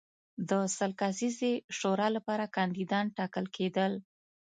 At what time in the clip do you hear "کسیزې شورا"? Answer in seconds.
1.01-2.07